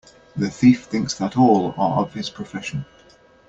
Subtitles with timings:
[0.35, 2.85] The thief thinks that all are of his profession.